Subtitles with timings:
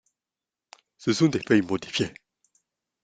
[0.97, 2.11] Ce sont des feuilles modifiées.